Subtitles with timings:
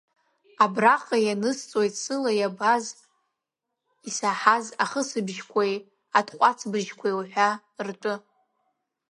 [0.63, 2.99] Абраҟа ианысҵоит сыла иабази
[4.09, 5.73] исаҳази ахысыбжьқәеи
[6.17, 7.49] атҟәацыбжьқәеи уҳәа
[7.85, 8.13] ртәы…